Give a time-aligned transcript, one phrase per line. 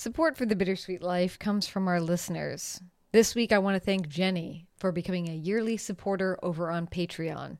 [0.00, 2.80] Support for the Bittersweet Life comes from our listeners.
[3.12, 7.58] This week, I want to thank Jenny for becoming a yearly supporter over on Patreon.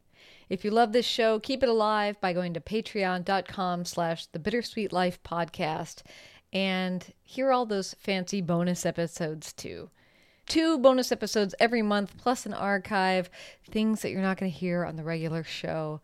[0.49, 4.91] If you love this show, keep it alive by going to patreon.com slash the bittersweet
[4.91, 6.01] life podcast
[6.51, 9.91] and hear all those fancy bonus episodes too.
[10.47, 13.29] Two bonus episodes every month, plus an archive,
[13.71, 16.01] things that you're not going to hear on the regular show.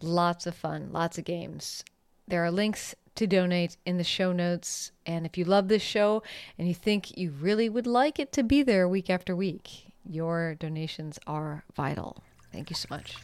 [0.00, 1.84] Lots of fun, lots of games.
[2.26, 4.92] There are links to donate in the show notes.
[5.04, 6.22] And if you love this show
[6.58, 10.54] and you think you really would like it to be there week after week, your
[10.54, 12.22] donations are vital.
[12.52, 13.16] Thank you so much.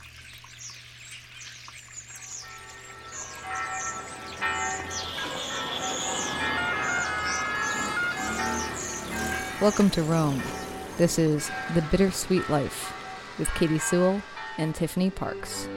[9.60, 10.42] Welcome to Rome.
[10.98, 12.92] This is The Bittersweet Life
[13.38, 14.20] with Katy Sewall
[14.58, 15.68] and Tiffany Parks.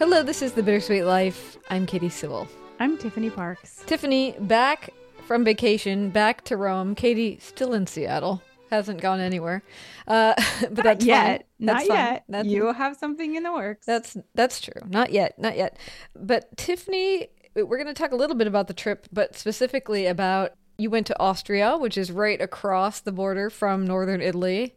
[0.00, 1.58] Hello, this is The Bittersweet Life.
[1.68, 2.48] I'm Katy Sewall.
[2.78, 3.82] I'm Tiffany Parks.
[3.84, 4.94] Tiffany, back
[5.26, 6.94] from vacation, back to Rome.
[6.94, 8.40] Katy, still in Seattle.
[8.70, 9.62] Hasn't gone anywhere.
[10.08, 11.26] Uh, but Not that's yet.
[11.26, 11.44] fine.
[11.58, 11.96] Not That's fine.
[11.98, 12.24] yet.
[12.30, 13.84] That's, you have something in the works.
[13.84, 14.80] that's that's true.
[14.88, 15.38] Not yet.
[15.38, 15.78] Not yet.
[16.16, 20.52] But Tiffany, we're going to talk a little bit about the trip, but specifically about
[20.78, 24.74] you went to Austria, which is right across the border from northern Italy,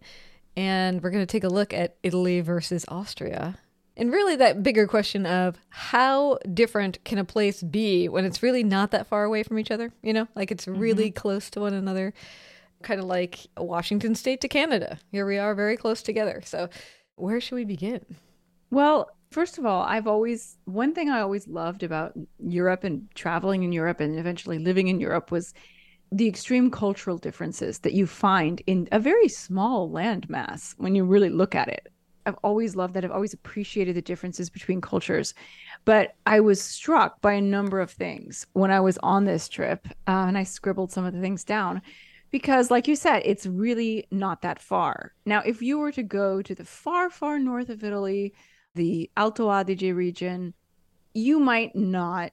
[0.57, 3.57] and we're going to take a look at Italy versus Austria.
[3.95, 8.63] And really, that bigger question of how different can a place be when it's really
[8.63, 9.91] not that far away from each other?
[10.01, 11.19] You know, like it's really mm-hmm.
[11.19, 12.13] close to one another,
[12.81, 14.99] kind of like Washington State to Canada.
[15.11, 16.41] Here we are, very close together.
[16.43, 16.69] So,
[17.15, 18.03] where should we begin?
[18.71, 23.61] Well, first of all, I've always one thing I always loved about Europe and traveling
[23.61, 25.53] in Europe and eventually living in Europe was
[26.11, 31.29] the extreme cultural differences that you find in a very small landmass when you really
[31.29, 31.92] look at it.
[32.25, 33.03] I've always loved that.
[33.05, 35.33] I've always appreciated the differences between cultures.
[35.85, 39.87] But I was struck by a number of things when I was on this trip,
[40.07, 41.81] uh, and I scribbled some of the things down
[42.31, 45.13] because, like you said, it's really not that far.
[45.25, 48.33] Now, if you were to go to the far, far north of Italy,
[48.75, 50.53] the Alto Adige region,
[51.13, 52.31] you might not,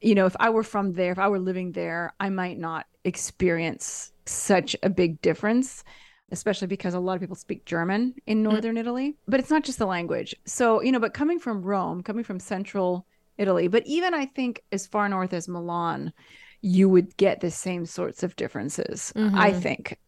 [0.00, 2.86] you know, if I were from there, if I were living there, I might not
[3.04, 5.84] experience such a big difference,
[6.30, 9.16] especially because a lot of people speak German in northern Italy.
[9.26, 10.34] But it's not just the language.
[10.44, 13.06] So, you know, but coming from Rome, coming from central
[13.38, 16.12] Italy, but even I think as far north as Milan,
[16.60, 19.62] you would get the same sorts of differences, I Mhm.
[19.62, 19.98] think.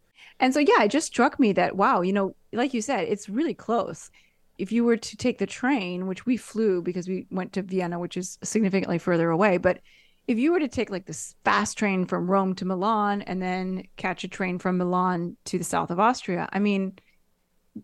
[0.40, 3.28] And so, yeah, it just struck me that, wow, you know, like you said, it's
[3.28, 4.10] really close.
[4.58, 7.98] If you were to take the train, which we flew because we went to Vienna,
[7.98, 9.80] which is significantly further away, but
[10.28, 13.84] if you were to take like this fast train from Rome to Milan and then
[13.96, 16.92] catch a train from Milan to the south of Austria, I mean,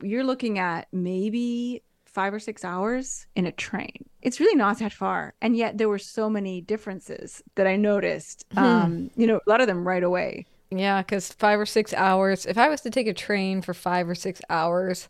[0.03, 4.05] you're looking at maybe five or six hours in a train.
[4.23, 5.35] It's really not that far.
[5.43, 8.59] And yet there were so many differences that I noticed, Hmm.
[8.59, 10.47] um, you know, a lot of them right away.
[10.71, 12.45] Yeah, because five or six hours.
[12.47, 15.09] If I was to take a train for five or six hours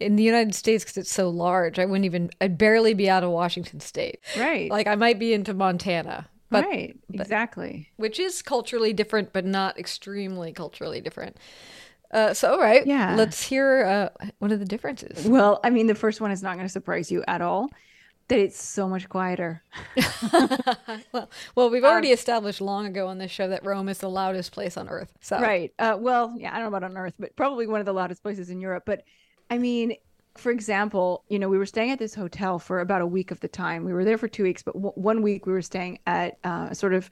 [0.00, 2.30] in the United States, because it's so large, I wouldn't even.
[2.40, 4.20] I'd barely be out of Washington State.
[4.38, 4.70] Right.
[4.70, 6.96] Like I might be into Montana, but right.
[7.12, 7.90] Exactly.
[7.96, 11.36] which is culturally different, but not extremely culturally different.
[12.12, 13.16] Uh, so, all right, Yeah.
[13.16, 15.26] let's hear uh, what are the differences.
[15.26, 17.68] Well, I mean, the first one is not going to surprise you at all
[18.28, 19.62] that it's so much quieter.
[21.12, 24.52] well, well, we've already established long ago on this show that Rome is the loudest
[24.52, 25.12] place on earth.
[25.20, 25.72] So, Right.
[25.78, 28.22] Uh, well, yeah, I don't know about on Earth, but probably one of the loudest
[28.22, 28.84] places in Europe.
[28.86, 29.02] But
[29.50, 29.94] I mean,
[30.38, 33.40] for example, you know, we were staying at this hotel for about a week of
[33.40, 33.84] the time.
[33.84, 36.68] We were there for two weeks, but w- one week we were staying at uh,
[36.70, 37.10] a sort of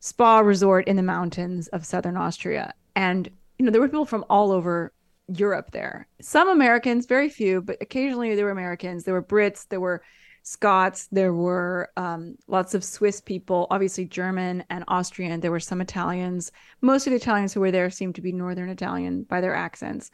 [0.00, 2.72] spa resort in the mountains of southern Austria.
[2.94, 3.28] And,
[3.58, 4.92] you know, there were people from all over
[5.28, 6.06] Europe there.
[6.20, 10.02] Some Americans, very few, but occasionally there were Americans, there were Brits, there were
[10.42, 15.40] Scots, there were um, lots of Swiss people, obviously German and Austrian.
[15.40, 16.52] There were some Italians.
[16.80, 20.10] Most of the Italians who were there seemed to be Northern Italian by their accents.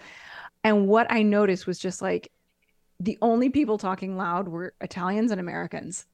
[0.64, 2.32] And what I noticed was just like
[3.00, 6.06] the only people talking loud were Italians and Americans.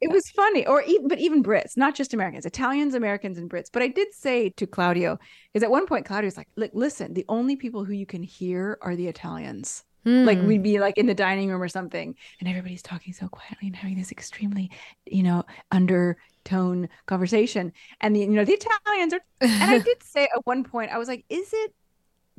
[0.00, 3.68] It was funny, or even, but even Brits, not just Americans, Italians, Americans, and Brits.
[3.70, 5.18] But I did say to Claudio,
[5.52, 8.78] is at one point Claudio's like, "Look, listen, the only people who you can hear
[8.80, 10.46] are the Italians." Like Hmm.
[10.46, 13.76] we'd be like in the dining room or something, and everybody's talking so quietly and
[13.76, 14.70] having this extremely,
[15.04, 17.70] you know, undertone conversation.
[18.00, 19.20] And the you know the Italians are.
[19.60, 21.74] And I did say at one point, I was like, "Is it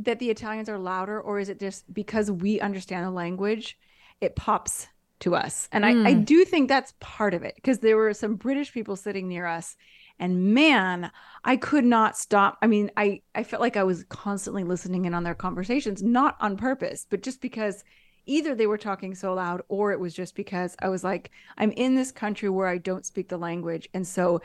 [0.03, 3.77] that the Italians are louder, or is it just because we understand the language,
[4.21, 4.87] it pops
[5.21, 6.25] to us?" And I, I Mm.
[6.25, 9.75] do think that's part of it because there were some British people sitting near us.
[10.19, 11.11] And man,
[11.43, 12.57] I could not stop.
[12.61, 16.37] I mean, I, I felt like I was constantly listening in on their conversations, not
[16.39, 17.83] on purpose, but just because
[18.27, 21.71] either they were talking so loud or it was just because I was like, I'm
[21.71, 23.89] in this country where I don't speak the language.
[23.93, 24.41] And so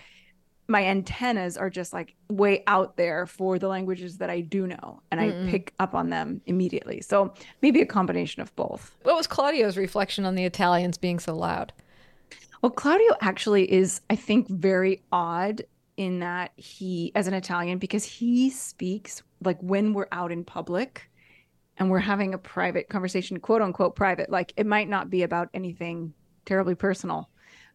[0.68, 5.00] my antennas are just like way out there for the languages that I do know
[5.10, 5.46] and Mm-mm.
[5.46, 7.00] I pick up on them immediately.
[7.00, 7.32] So
[7.62, 8.96] maybe a combination of both.
[9.02, 11.72] What was Claudio's reflection on the Italians being so loud?
[12.62, 15.62] Well, Claudio actually is, I think, very odd
[15.96, 21.10] in that he, as an Italian, because he speaks like when we're out in public
[21.78, 25.48] and we're having a private conversation, quote unquote private, like it might not be about
[25.54, 26.12] anything
[26.44, 27.28] terribly personal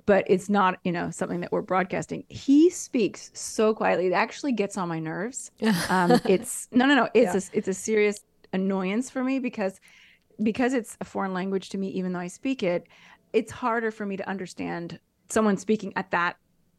[0.06, 2.24] but it's not you know something that we're broadcasting.
[2.30, 4.07] He speaks so quietly.
[4.07, 5.51] It actually gets on my nerves.
[5.89, 7.09] Um, it's no no no.
[7.13, 7.51] It's yeah.
[7.53, 8.19] a, it's a serious
[8.53, 9.80] annoyance for me because
[10.42, 12.88] because it's a foreign language to me even though i speak it
[13.33, 15.00] it's harder for me to understand
[15.30, 16.38] someone speaking at that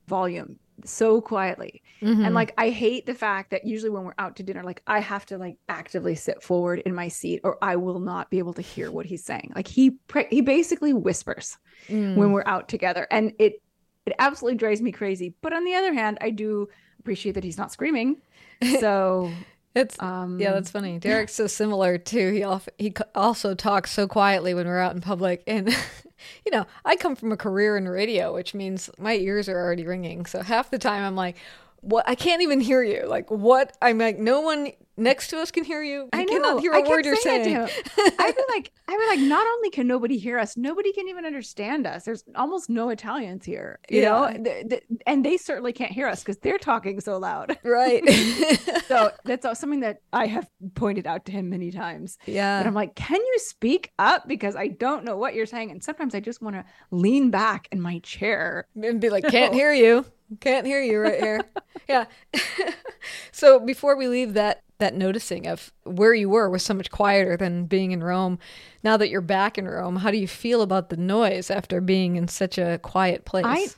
[0.09, 1.83] volume so quietly.
[2.01, 2.25] Mm-hmm.
[2.25, 5.01] And like I hate the fact that usually when we're out to dinner, like I
[5.01, 8.55] have to like actively sit forward in my seat or I will not be able
[8.55, 9.53] to hear what he's saying.
[9.55, 11.59] Like he pre- he basically whispers
[11.89, 12.17] mm.
[12.17, 13.07] when we're out together.
[13.11, 13.63] And it
[14.07, 15.35] it absolutely drives me crazy.
[15.41, 16.69] But on the other hand, I do
[16.99, 18.21] appreciate that he's not screaming.
[18.79, 19.33] So
[19.75, 20.99] it's um, yeah, that's funny.
[20.99, 22.33] Derek's so similar too.
[22.79, 25.69] He he also talks so quietly when we're out in public, and
[26.45, 29.87] you know, I come from a career in radio, which means my ears are already
[29.87, 30.27] ringing.
[30.27, 31.37] So half the time I'm like,
[31.83, 32.09] what?
[32.09, 33.07] I can't even hear you.
[33.07, 33.77] Like, what?
[33.83, 36.09] I'm like, no one next to us can hear you.
[36.13, 37.57] I cannot hear a I word you're saying.
[37.57, 41.25] I feel like I feel like not only can nobody hear us, nobody can even
[41.25, 42.05] understand us.
[42.05, 44.09] There's almost no Italians here, you yeah.
[44.09, 47.59] know, and they certainly can't hear us because they're talking so loud.
[47.65, 48.07] Right.
[48.87, 52.19] so that's something that I have pointed out to him many times.
[52.27, 52.59] Yeah.
[52.59, 55.83] And I'm like, can you speak up because I don't know what you're saying, and
[55.83, 59.73] sometimes I just want to lean back in my chair and be like, can't hear
[59.73, 60.05] you.
[60.41, 61.43] Can't hear you right here.
[61.89, 62.07] yeah.
[63.33, 67.37] so before we leave that that noticing of where you were was so much quieter
[67.37, 68.39] than being in Rome.
[68.83, 72.17] Now that you're back in Rome, how do you feel about the noise after being
[72.17, 73.47] in such a quiet place?
[73.47, 73.69] I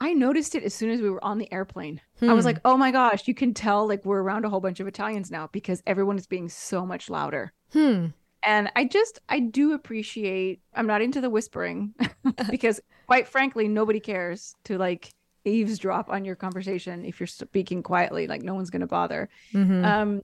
[0.00, 2.00] I noticed it as soon as we were on the airplane.
[2.18, 2.30] Hmm.
[2.30, 2.48] I was hmm.
[2.48, 5.30] like, "Oh my gosh, you can tell like we're around a whole bunch of Italians
[5.30, 8.06] now because everyone is being so much louder." Hmm.
[8.42, 11.94] And I just I do appreciate I'm not into the whispering
[12.50, 15.12] because quite frankly nobody cares to like
[15.44, 19.84] eavesdrop on your conversation if you're speaking quietly like no one's going to bother mm-hmm.
[19.84, 20.22] um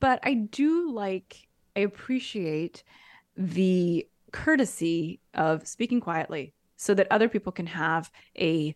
[0.00, 2.82] but I do like, I appreciate
[3.36, 8.74] the courtesy of speaking quietly so that other people can have a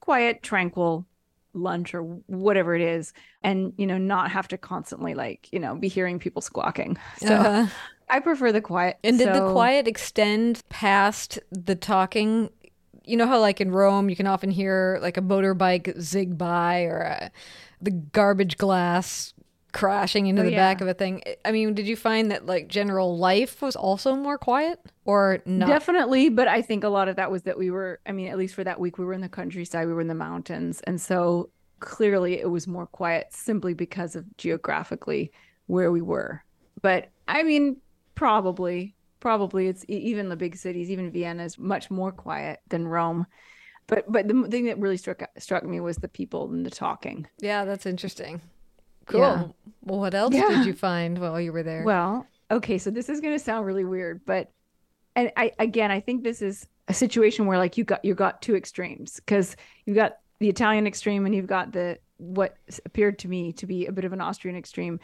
[0.00, 1.06] quiet, tranquil
[1.54, 5.74] lunch or whatever it is and you know not have to constantly like you know
[5.74, 7.66] be hearing people squawking so uh-huh.
[8.10, 12.50] i prefer the quiet and did the quiet extend past the talking
[13.08, 16.82] you know how like in rome you can often hear like a motorbike zig by
[16.82, 17.30] or a,
[17.80, 19.34] the garbage glass
[19.72, 20.56] crashing into oh, the yeah.
[20.56, 21.22] back of a thing.
[21.44, 25.68] I mean, did you find that like general life was also more quiet or not?
[25.68, 28.38] Definitely, but I think a lot of that was that we were, I mean, at
[28.38, 30.80] least for that week, we were in the countryside, we were in the mountains.
[30.82, 31.50] And so
[31.80, 35.30] clearly it was more quiet simply because of geographically
[35.66, 36.42] where we were.
[36.80, 37.76] But I mean,
[38.14, 43.26] probably, probably it's even the big cities, even Vienna is much more quiet than Rome.
[43.86, 47.26] But but the thing that really struck struck me was the people and the talking.
[47.40, 48.40] Yeah, that's interesting.
[49.06, 49.20] Cool.
[49.20, 49.44] Yeah.
[49.82, 50.48] Well, what else yeah.
[50.48, 51.82] did you find while you were there?
[51.84, 54.52] Well, okay, so this is going to sound really weird, but
[55.16, 58.42] and I again, I think this is a situation where like you got you got
[58.42, 59.56] two extremes because
[59.86, 63.86] you've got the Italian extreme and you've got the what appeared to me to be
[63.86, 65.00] a bit of an Austrian extreme.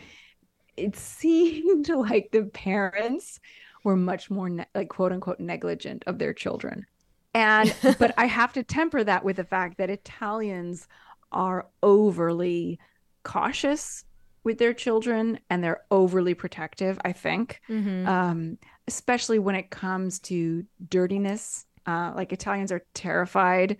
[0.76, 3.40] It seemed like the parents
[3.84, 6.86] were much more ne- like quote unquote negligent of their children.
[7.36, 10.86] And but I have to temper that with the fact that Italians
[11.32, 12.78] are overly
[13.24, 14.04] cautious
[14.44, 18.06] with their children and they're overly protective i think mm-hmm.
[18.06, 23.78] um, especially when it comes to dirtiness uh, like italians are terrified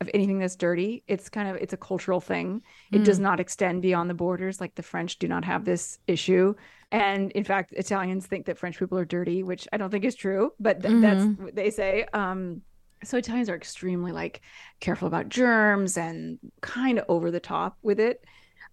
[0.00, 3.04] of anything that's dirty it's kind of it's a cultural thing it mm.
[3.04, 6.54] does not extend beyond the borders like the french do not have this issue
[6.90, 10.14] and in fact italians think that french people are dirty which i don't think is
[10.14, 11.02] true but th- mm-hmm.
[11.02, 12.62] that's what they say um,
[13.04, 14.40] so italians are extremely like
[14.80, 18.24] careful about germs and kind of over the top with it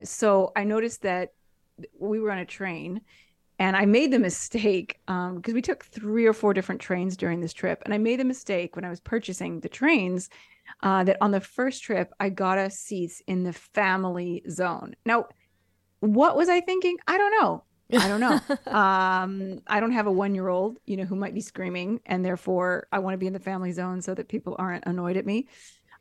[0.04, 1.34] so I noticed that
[2.00, 3.02] we were on a train
[3.60, 7.42] and I made the mistake because um, we took three or four different trains during
[7.42, 7.82] this trip.
[7.86, 10.30] And I made the mistake when I was purchasing the trains
[10.82, 14.96] uh, that on the first trip, I got us seats in the family zone.
[15.06, 15.28] Now,
[16.00, 16.98] what was I thinking?
[17.08, 17.64] I don't know.
[17.94, 18.34] I don't know.
[18.72, 22.24] um, I don't have a one year old, you know, who might be screaming, and
[22.24, 25.26] therefore I want to be in the family zone so that people aren't annoyed at
[25.26, 25.48] me.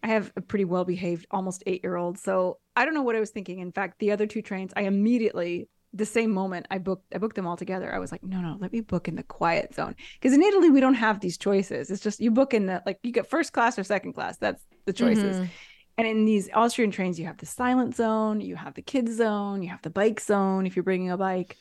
[0.03, 2.19] I have a pretty well behaved, almost eight year old.
[2.19, 3.61] So I don't know what I was thinking.
[3.61, 7.37] In fact, the other two trains, I immediately the same moment I booked I booked
[7.37, 7.95] them all together.
[7.95, 10.71] I was like, no, no, let me book in the quiet zone because in Italy
[10.71, 11.91] we don't have these choices.
[11.91, 14.37] It's just you book in the like you get first class or second class.
[14.39, 15.37] That's the choices.
[15.37, 15.49] Mhm.
[15.99, 19.63] And in these Austrian trains, you have the silent zone, you have the kids zone,
[19.63, 21.57] you have the bike zone if you're bringing a bike.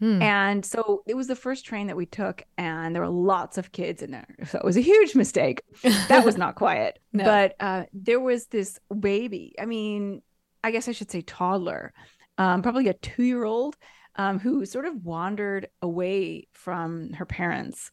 [0.00, 0.20] Hmm.
[0.20, 3.72] And so it was the first train that we took, and there were lots of
[3.72, 4.26] kids in there.
[4.48, 5.62] So it was a huge mistake.
[6.08, 6.98] That was not quiet.
[7.12, 7.24] No.
[7.24, 9.54] But uh, there was this baby.
[9.58, 10.20] I mean,
[10.62, 11.94] I guess I should say toddler,
[12.38, 13.76] um, probably a two year old
[14.16, 17.90] um, who sort of wandered away from her parents.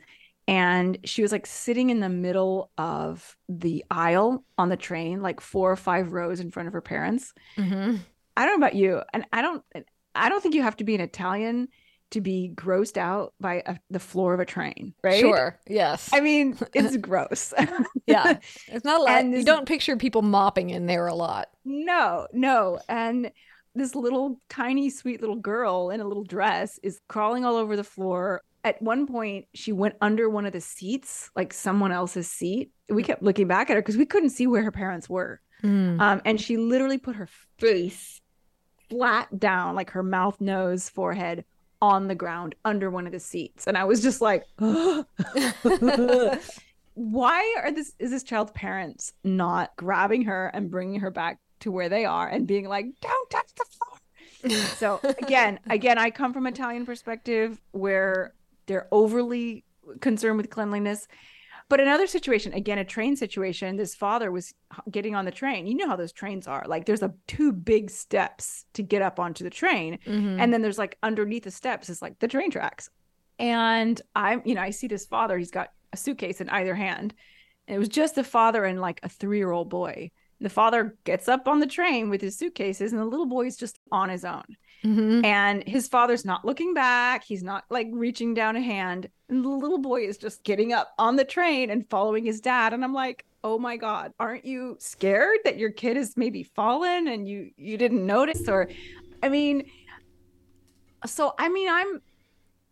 [0.47, 5.39] And she was like sitting in the middle of the aisle on the train, like
[5.39, 7.33] four or five rows in front of her parents.
[7.57, 7.99] Mhm.
[8.35, 9.63] I don't know about you, and I don't,
[10.15, 11.67] I don't think you have to be an Italian
[12.11, 15.19] to be grossed out by a, the floor of a train, right?
[15.19, 15.57] Sure.
[15.67, 16.09] Yes.
[16.13, 17.53] I mean, it's gross.
[18.07, 18.37] yeah.
[18.67, 19.11] It's not a lot.
[19.21, 21.49] And You this- don't picture people mopping in there a lot.
[21.63, 23.31] no, no, and
[23.75, 27.83] this little tiny sweet little girl in a little dress is crawling all over the
[27.83, 28.41] floor.
[28.63, 32.71] At one point, she went under one of the seats, like someone else's seat.
[32.89, 35.41] We kept looking back at her because we couldn't see where her parents were.
[35.61, 35.99] Hmm.
[35.99, 37.27] Um, and she literally put her
[37.57, 38.21] face
[38.89, 41.45] flat down, like her mouth, nose, forehead
[41.81, 43.67] on the ground under one of the seats.
[43.67, 44.45] And I was just like,
[46.95, 51.71] why are this is this child's parents not grabbing her and bringing her back to
[51.71, 53.99] where they are and being like, don't touch the floor?
[54.75, 58.33] So again, again, I come from Italian perspective where
[58.65, 59.63] they're overly
[60.01, 61.07] concerned with cleanliness.
[61.69, 64.53] But another situation, again, a train situation, this father was
[64.91, 65.65] getting on the train.
[65.65, 66.65] You know how those trains are.
[66.67, 69.97] Like there's a two big steps to get up onto the train.
[70.05, 70.39] Mhm.
[70.39, 72.89] And then there's like underneath the steps is like the train tracks.
[73.39, 77.13] And I'm, you know, I see this father, he's got a suitcase in either hand.
[77.67, 80.11] And it was just the father and like a three year old boy.
[80.43, 83.55] The father gets up on the train with his suitcases, and the little boy is
[83.55, 84.43] just on his own.
[84.83, 85.23] Mhm.
[85.23, 87.23] And his father's not looking back.
[87.23, 89.07] He's not like reaching down a hand.
[89.29, 92.73] And the little boy is just getting up on the train and following his dad.
[92.73, 97.07] And I'm like, oh my God, aren't you scared that your kid has maybe fallen
[97.07, 98.49] and you you didn't notice?
[98.49, 98.69] Or
[99.21, 99.71] I mean,
[101.05, 102.01] so I mean, I'm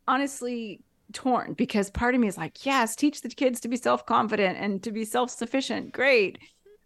[0.10, 0.82] honestly
[1.13, 4.84] torn because part of me is like, yes, teach the kids to be self-confident and
[4.84, 5.94] to be self-sufficient.
[5.94, 6.38] Great.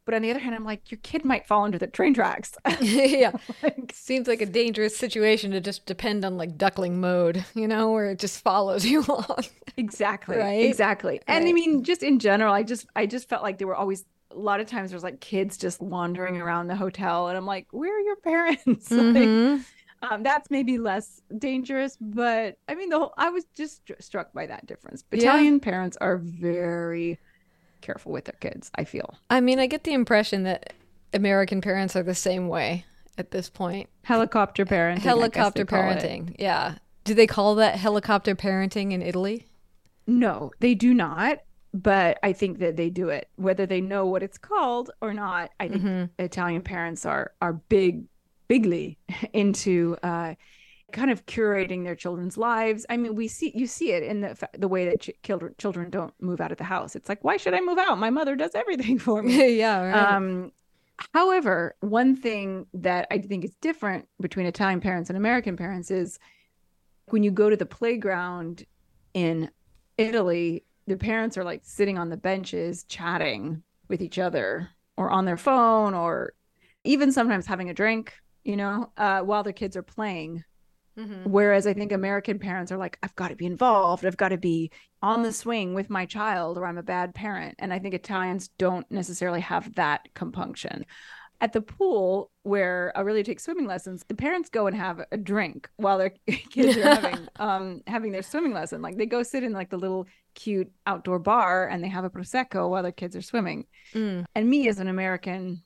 [0.05, 2.53] But on the other hand, I'm like, your kid might fall under the train tracks.
[2.81, 3.31] yeah.
[3.63, 7.91] Like, Seems like a dangerous situation to just depend on like duckling mode, you know,
[7.91, 9.45] where it just follows you along.
[9.77, 10.63] exactly Right?
[10.65, 13.75] exactly and i mean just in general i just i just felt like there were
[13.75, 17.45] always a lot of times there's like kids just wandering around the hotel and i'm
[17.45, 19.65] like where are your parents like, Mhm.
[20.01, 24.31] um, that's maybe less dangerous but i mean the whole i was just stru- struck
[24.31, 25.19] by that difference Yeah.
[25.19, 27.19] italian parents are very
[27.85, 30.73] careful with their kids i feel I mean, I get the impression that
[31.13, 32.85] American parents are the same way
[33.17, 33.89] at this point.
[34.03, 35.99] helicopter parenting Helicopter they call it.
[35.99, 36.35] parenting.
[36.39, 36.75] Yeah.
[37.05, 39.45] Do they call that helicopter parenting in Italy?
[40.07, 41.39] No, they do not.
[41.73, 45.51] But I think that they do it, whether they know what it's called or not.
[45.59, 46.09] I think Mhm.
[46.19, 48.05] Italian parents are are big,
[48.47, 48.97] bigly
[49.33, 50.35] into uh,
[50.91, 52.85] kind of curating their children's lives.
[52.89, 55.89] I mean, we see you see it in the the way that ch- children children
[55.89, 56.95] don't move out of the house.
[56.95, 57.97] It's like, why should I move out?
[57.97, 59.55] My mother does everything for me.
[59.57, 59.81] yeah.
[59.81, 60.13] Right.
[60.13, 60.51] Um,
[61.13, 66.19] however, one thing that I think is different between Italian parents and American parents is
[67.09, 68.65] when you go to the playground
[69.13, 69.49] in
[69.97, 75.25] Italy, the parents are like sitting on the benches chatting with each other or on
[75.25, 76.33] their phone or
[76.83, 78.13] even sometimes having a drink,
[78.43, 80.43] you know, uh, while their kids are playing.
[80.97, 81.27] Mhm.
[81.27, 84.05] Whereas I think American parents are like, I've got to be involved.
[84.05, 84.71] I've got to be
[85.01, 87.55] on the swing with my child, or I'm a bad parent.
[87.59, 90.85] And I think Italians don't necessarily have that compunction.
[91.41, 95.17] At the pool, where I really take swimming lessons, the parents go and have a
[95.17, 96.13] drink while their
[96.49, 98.81] kids are having um having their swimming lesson.
[98.81, 102.09] Like they go sit in like the little cute outdoor bar and they have a
[102.09, 103.65] prosecco while their kids are swimming.
[103.93, 104.25] Mm.
[104.33, 105.63] And me as an American,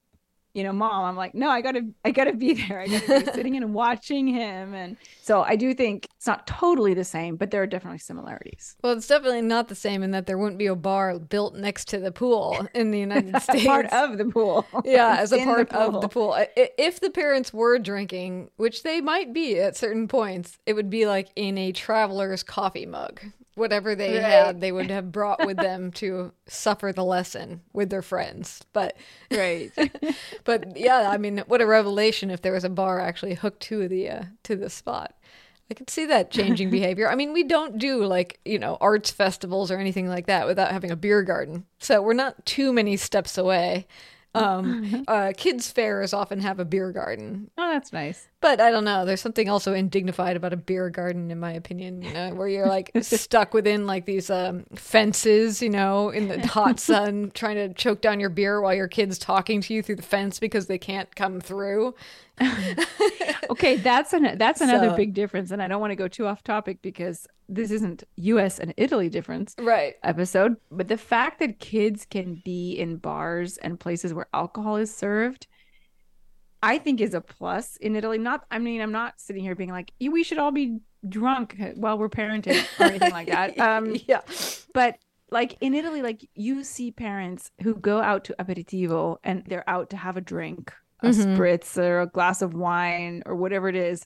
[0.54, 2.80] you know, mom, I'm like, no, I gotta, I gotta be there.
[2.80, 4.74] I gotta be sitting and watching him.
[4.74, 8.76] And so I do think it's not totally the same, but there are definitely similarities.
[8.84, 11.88] Well, it's definitely not the same in that there wouldn't be a bar built next
[11.90, 13.66] to the pool in the United States.
[13.66, 14.66] Part of the pool.
[14.86, 16.28] yeah, as a In the part of the pool.
[16.28, 16.32] pool.
[16.34, 20.74] I- i- If the parents were drinking, which they might be at certain points, it
[20.74, 23.22] would be like in a traveler's coffee mug.
[23.60, 24.24] Whatever they Right.
[24.24, 28.62] had, they would have brought with them to suffer the lesson with their friends.
[28.74, 28.98] But,
[29.32, 29.72] Right.
[30.44, 33.88] but yeah, I mean, what a revelation if there was a bar actually hooked to
[33.88, 35.14] the uh, to the spot.
[35.72, 37.08] I could see that changing behavior.
[37.10, 40.72] I mean, we don't do like, you know, arts festivals or anything like that without
[40.72, 41.66] having a beer garden.
[41.78, 43.86] So we're not too many steps away.
[44.34, 47.52] Um, uh, kids' fairs often have a beer garden.
[47.58, 48.28] oh, that's nice.
[48.42, 49.04] But I don't know.
[49.04, 52.68] There's something also indignified about a beer garden, in my opinion, you know, where you're
[52.68, 57.74] like stuck within like these um, fences, you know, in the hot sun, trying to
[57.74, 60.78] choke down your beer while your kid's talking to you through the fence because they
[60.78, 61.94] can't come through.
[63.50, 66.26] okay, that's an that's another So- big difference, and I don't want to go too
[66.26, 68.60] off topic because this isn't U.S.
[68.60, 69.96] and Italy difference Right.
[70.04, 74.94] episode, but the fact that kids can be in bars and places where alcohol is
[74.96, 75.48] served,
[76.62, 78.18] I think is a plus in Italy.
[78.18, 81.98] Not, I mean, I'm not sitting here being like, we should all be drunk while
[81.98, 83.58] we're parenting or anything like that.
[83.60, 84.22] Um, yeah.
[84.74, 84.98] but
[85.32, 89.90] like in Italy, like you see parents who go out to aperitivo and they're out
[89.92, 91.38] to have a drink, a Mhm.
[91.38, 94.06] spritz or a glass of wine or whatever it is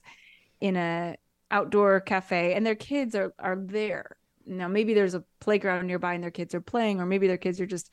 [0.60, 1.16] in a
[1.50, 4.16] outdoor cafe and their kids are are there.
[4.46, 7.60] Now maybe there's a playground nearby and their kids are playing or maybe their kids
[7.60, 7.90] are just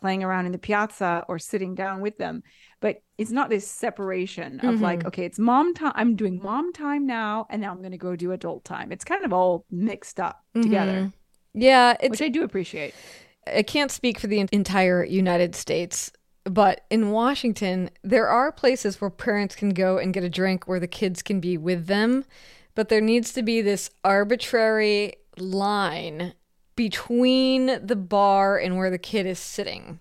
[0.00, 2.42] playing around in the piazza or sitting down with them.
[2.80, 5.92] But it's not this separation of like, okay, it's mom time.
[5.94, 8.92] I'm doing mom time now, and now I'm going to go do adult time.
[8.92, 11.12] It's kind of all mixed up together, Mhm.
[11.54, 12.94] Yeah, it's which I do appreciate.
[13.46, 16.12] I can't speak for the entire United States,
[16.44, 20.80] but in Washington, there are places where parents can go and get a drink where
[20.80, 22.24] the kids can be with them,
[22.74, 26.34] but there needs to be this arbitrary line
[26.78, 29.98] between the bar and where the kid is sitting.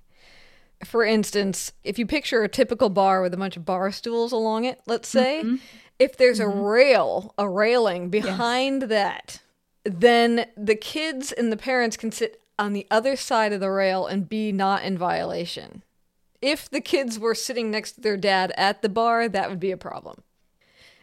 [0.86, 4.66] For instance, if you picture a typical bar with a bunch of bar stools along
[4.66, 5.56] it, let's say, mm-hmm.
[5.98, 6.60] if there's a mm-hmm.
[6.60, 9.42] rail, a railing behind that,
[9.86, 14.06] then the kids and the parents can sit on the other side of the rail
[14.06, 15.82] and be not in violation.
[16.44, 19.72] If the kids were sitting next to their dad at the bar, that would be
[19.72, 20.22] a problem.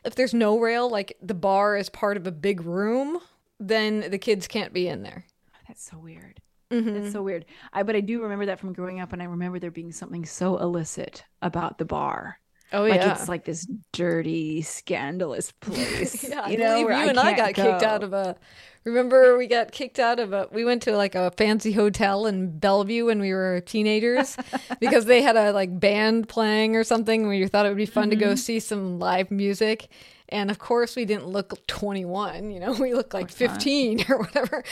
[0.05, 3.19] If there's no rail, like the bar is part of a big room,
[3.59, 5.25] then the kids can't be in there.
[5.69, 6.41] That's so weird.
[6.71, 6.95] Mm-hmm.
[6.95, 7.45] That's so weird.
[7.73, 10.25] I but I do remember that from growing up, and I remember there being something
[10.25, 12.39] so illicit about the bar.
[12.73, 13.13] Oh Like yeah.
[13.13, 16.27] it's like this dirty, scandalous place.
[16.29, 18.37] yeah, I you know, where you and I got can't kicked out of a.
[18.85, 20.49] Remember, we got kicked out of a.
[20.53, 24.37] We went to like a fancy hotel in Bellevue when we were teenagers
[24.81, 27.29] because they had a like band playing or something.
[27.29, 28.25] We thought it would be fun to Mm-hmm.
[28.25, 29.89] go see some live music,
[30.29, 32.51] and of course, we didn't look twenty one.
[32.51, 34.65] You know, we looked like fifteen or whatever.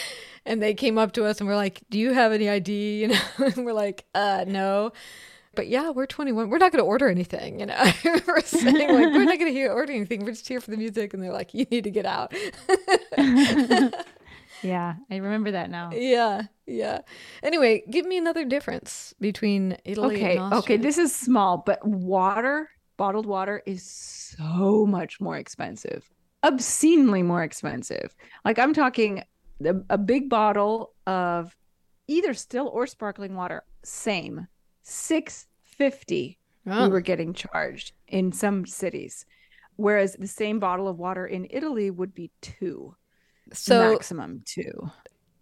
[0.44, 3.08] And they came up to us and were like, "Do you have any ID?" You
[3.08, 4.92] know, and we're like, "Uh, no."
[5.54, 6.48] But yeah, we're 21.
[6.48, 7.92] We're not going to order anything, you know.
[8.26, 10.24] we're saying like we're not going to order anything.
[10.24, 12.32] We're just here for the music, and they're like, "You need to get out."
[14.62, 15.90] Yeah, I remember that now.
[15.92, 17.00] yeah, yeah.
[17.42, 22.70] Anyway, give me another difference between Italy Okay, okay, this is small, but water,
[23.02, 26.08] bottled water is so much more expensive.
[26.44, 28.14] Obscenely more expensive.
[28.44, 29.24] Like I'm talking
[29.64, 31.56] a, a big bottle of
[32.06, 34.46] either still or sparkling water, same.
[34.82, 39.26] 650 Oh, we were getting charged in some cities.
[39.74, 42.94] Whereas the same bottle of water in Italy would be two,
[43.52, 44.92] so maximum two.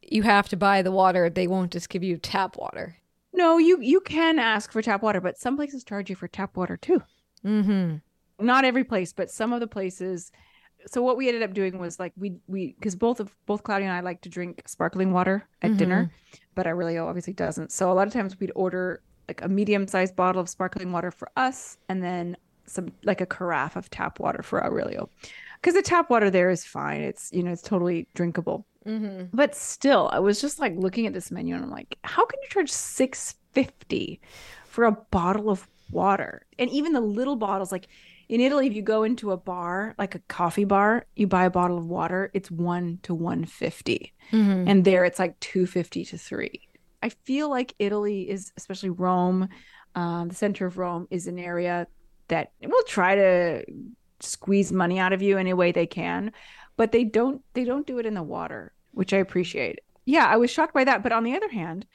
[0.00, 1.28] you have to buy the water.
[1.28, 2.96] They won't just give you tap water.
[3.34, 6.56] No, you you can ask for tap water, but some places charge you for tap
[6.56, 7.02] water too.
[7.44, 8.44] Mm-hmm.
[8.44, 10.32] Not every place, but some of the places.
[10.86, 13.86] So what we ended up doing was like we we because both of both Claudio
[13.86, 16.10] and I like to drink sparkling water at dinner,
[16.54, 17.70] but Aurelio obviously doesn't.
[17.70, 21.10] So a lot of times we'd order like a medium sized bottle of sparkling water
[21.10, 25.10] for us, and then some like a carafe of tap water for Aurelio,
[25.60, 27.02] because the tap water there is fine.
[27.02, 28.66] It's you know it's totally drinkable.
[28.86, 29.36] Mm-hmm.
[29.36, 32.38] But still, I was just like looking at this menu and I'm like, how can
[32.42, 34.20] you charge six fifty
[34.64, 36.46] for a bottle of water?
[36.58, 37.88] And even the little bottles, like
[38.28, 41.50] in Italy, if you go into a bar, like a coffee bar, you buy a
[41.50, 44.12] bottle of water, it's one to one fifty.
[44.32, 44.68] Mm-hmm.
[44.68, 46.68] And there it's like two fifty to three.
[47.02, 49.48] I feel like Italy is, especially Rome,
[49.94, 51.86] um, the center of Rome, is an area
[52.28, 53.64] that will try to
[54.20, 56.30] squeeze money out of you any way they can,
[56.76, 57.42] but they don't.
[57.54, 59.80] They don't do it in the water, which I appreciate.
[60.04, 61.02] Yeah, I was shocked by that.
[61.02, 61.86] But on the other hand,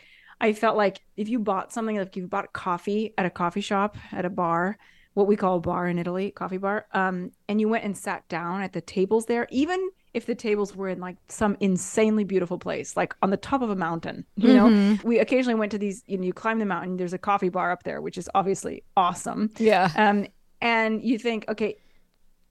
[0.41, 3.61] I felt like if you bought something, like if you bought coffee at a coffee
[3.61, 4.77] shop at a bar,
[5.13, 8.27] what we call a bar in Italy, coffee bar, um, and you went and sat
[8.27, 12.57] down at the tables there, even if the tables were in like some insanely beautiful
[12.57, 16.03] place, like on the top of a mountain, you know, we occasionally went to these,
[16.07, 18.83] you know, you climb the mountain, there's a coffee bar up there, which is obviously
[18.95, 19.49] awesome.
[19.57, 19.91] Yeah.
[19.95, 20.27] Um,
[20.61, 21.77] and you think, okay,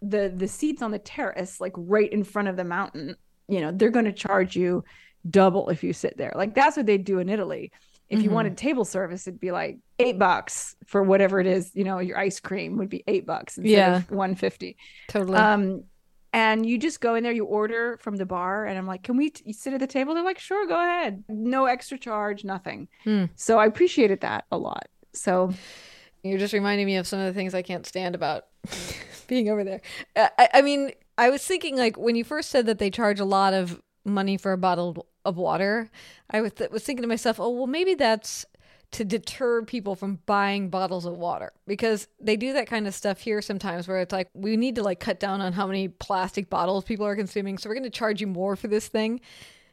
[0.02, 3.16] the the seats on the terrace, like right in front of the mountain,
[3.48, 4.84] you know, they're going to charge you
[5.30, 6.32] double if you sit there.
[6.34, 7.72] Like that's what they do in Italy.
[8.10, 8.34] If you Mhm.
[8.34, 11.70] wanted table service, it'd be like eight bucks for whatever it is.
[11.74, 13.96] You know, your ice cream would be eight bucks instead Yeah.
[13.96, 14.76] of one fifty.
[15.08, 15.36] Totally.
[15.38, 15.84] Um,
[16.34, 19.16] and you just go in there, you order from the bar, and I'm like, "Can
[19.16, 21.24] we t- sit at the table?" They're like, "Sure, go ahead.
[21.28, 23.26] No extra charge, nothing." Hmm.
[23.36, 24.88] So I appreciated that a lot.
[25.12, 25.52] So
[26.26, 28.46] You're just reminding me of some of the things I can't stand about
[29.28, 29.82] being over there.
[30.16, 33.26] I, I mean, I was thinking like when you first said that they charge a
[33.26, 35.90] lot of money for a bottle of water,
[36.30, 38.46] I was, th- was thinking to myself, oh, well, maybe that's
[38.92, 43.18] to deter people from buying bottles of water because they do that kind of stuff
[43.18, 46.48] here sometimes where it's like we need to like cut down on how many plastic
[46.48, 49.20] bottles people are consuming so we're going to charge you more for this thing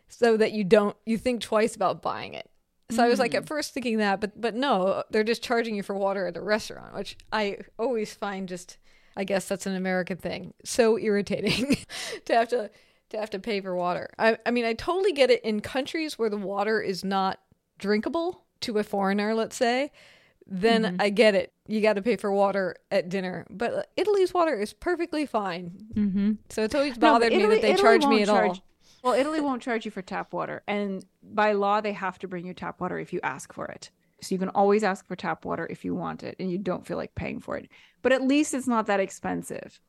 [0.08, 2.50] so that you don't you think twice about buying it
[2.92, 3.48] so I was like at mm.
[3.48, 6.94] first thinking that, but but no, they're just charging you for water at a restaurant,
[6.94, 8.78] which I always find just
[9.16, 10.54] I guess that's an American thing.
[10.64, 11.78] So irritating
[12.26, 12.70] to have to
[13.12, 14.10] to have to pay for water.
[14.18, 17.40] I I mean I totally get it in countries where the water is not
[17.80, 19.92] drinkable to a foreigner, let's say,
[20.46, 21.02] then Mm-hmm.
[21.02, 21.54] I get it.
[21.68, 25.72] You got to pay for water at dinner, but Italy's water is perfectly fine.
[25.94, 26.32] Mm-hmm.
[26.50, 28.58] So it's always No, but bothered me that they Italy charge me at all.
[29.04, 32.46] Well, Italy won't charge you for tap water, and by law, they have to bring
[32.46, 33.90] you tap water if you ask for it.
[34.22, 36.86] So you can always ask for tap water if you want it, and you don't
[36.86, 37.68] feel like paying for it.
[38.04, 39.80] But at least it's not that expensive.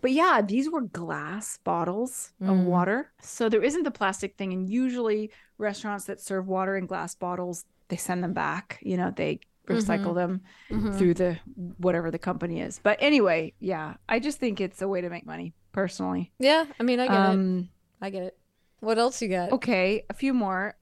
[0.00, 2.64] But yeah, these were glass bottles of Mm.
[2.64, 4.52] water, so there isn't the plastic thing.
[4.52, 8.78] And usually, restaurants that serve water in glass bottles, they send them back.
[8.80, 10.96] You know, they recycle them Mhm.
[10.96, 11.38] through the
[11.78, 12.78] whatever the company is.
[12.82, 16.32] But anyway, yeah, I just think it's a way to make money personally.
[16.38, 17.34] Yeah, I mean I get it.
[17.34, 17.68] Um,
[18.00, 18.38] I get it.
[18.80, 19.52] What else you got?
[19.52, 20.76] okay, a few more.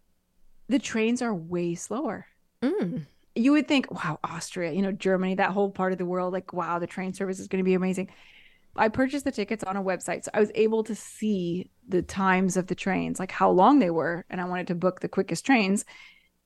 [0.68, 2.26] The trains are way slower.
[2.62, 3.06] Mm.
[3.34, 6.52] You would think, wow, Austria, you know, Germany, that whole part of the world, like,
[6.52, 8.08] wow, the train service is going to be amazing.
[8.78, 12.56] I purchased the tickets on a website, so I was able to see the times
[12.56, 15.46] of the trains, like how long they were, and I wanted to book the quickest
[15.46, 15.84] trains.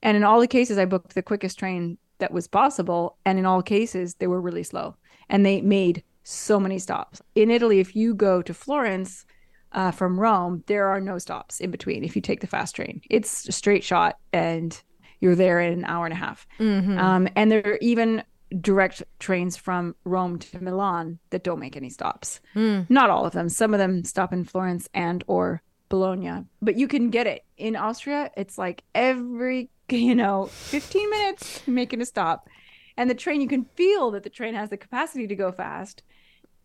[0.02, 3.46] And in all the cases, I booked the quickest train that was possible, and in
[3.46, 4.96] all cases, they were really slow,
[5.28, 7.22] and they made so many stops.
[7.34, 9.24] In Italy, if you go to Florence
[9.72, 12.04] uh, from Rome, there are no stops in between.
[12.04, 14.80] If you take the fast train, it's a straight shot, and
[15.20, 16.46] you're there in an hour and a half.
[16.58, 16.98] Mhm.
[16.98, 18.22] Um, and there are even
[18.60, 22.40] direct trains from Rome to Milan that don't make any stops.
[22.54, 22.88] Mm.
[22.90, 23.48] Not all of them.
[23.48, 26.44] Some of them stop in Florence and or Bologna.
[26.62, 27.44] But you can get it.
[27.56, 32.48] In Austria, it's like every, you know, 15 minutes making a stop.
[32.96, 36.02] And the train, you can feel that the train has the capacity to go fast,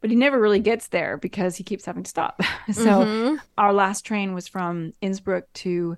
[0.02, 2.42] but he never really gets there because he keeps having to stop.
[2.72, 3.40] so Mhm.
[3.58, 5.98] our last train was from Innsbruck to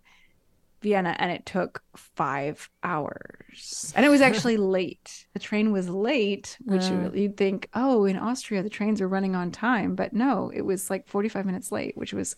[0.87, 3.93] Vienna and it took five hours.
[3.95, 5.25] And it was actually late.
[5.33, 7.11] The train was late, which Uh.
[7.13, 9.95] you'd think, oh, in Austria, the trains are running on time.
[9.95, 12.35] But no, it was like 45 minutes late, which was